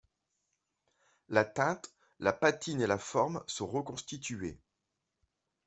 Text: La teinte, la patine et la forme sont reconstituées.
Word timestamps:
La 1.29 1.45
teinte, 1.45 1.93
la 2.17 2.33
patine 2.33 2.81
et 2.81 2.87
la 2.87 2.97
forme 2.97 3.43
sont 3.45 3.67
reconstituées. 3.67 4.59